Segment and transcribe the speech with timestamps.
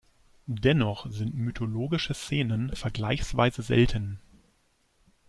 [0.47, 4.19] Dennoch sind mythologische Szenen vergleichsweise selten.